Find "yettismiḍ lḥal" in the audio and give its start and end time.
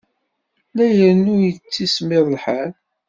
1.41-2.71